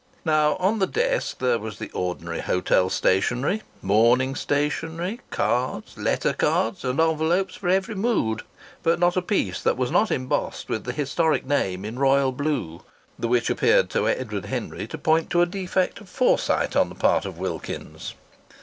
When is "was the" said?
1.59-1.91